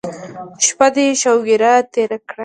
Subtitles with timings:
[0.65, 2.39] شپه دې شوګیره تېره کړه.